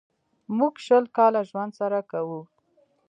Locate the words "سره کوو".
1.79-2.41